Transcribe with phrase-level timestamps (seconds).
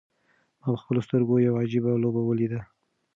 [0.59, 2.61] ما په خپلو سترګو یوه عجیبه لوبه ولیده.